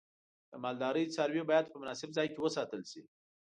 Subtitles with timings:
[0.51, 3.01] د مالدارۍ څاروی باید په مناسب ځای کې وساتل شي.